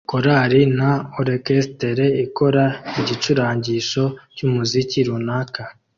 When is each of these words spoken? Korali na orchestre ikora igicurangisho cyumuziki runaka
Korali 0.11 0.61
na 0.77 0.91
orchestre 1.21 2.05
ikora 2.25 2.63
igicurangisho 2.99 4.03
cyumuziki 4.35 4.99
runaka 5.07 5.63